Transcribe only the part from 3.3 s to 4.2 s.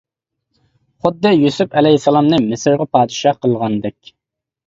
قىلغاندەك.